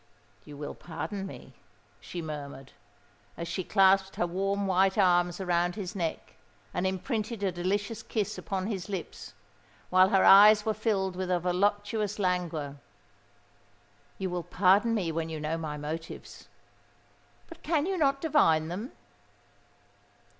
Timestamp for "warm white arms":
4.25-5.39